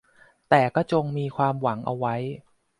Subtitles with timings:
[0.49, 2.15] แต่ก็จงมีความหวังเอาไว้